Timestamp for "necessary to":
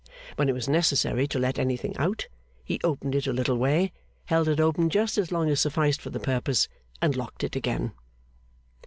0.67-1.37